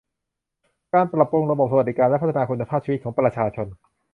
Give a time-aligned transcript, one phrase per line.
[0.93, 3.67] การปรับปรุงระบบสวัสดิการและพัฒนาคุณภาพชีวิตของประชาชน